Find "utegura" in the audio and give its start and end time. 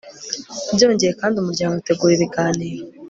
1.77-2.13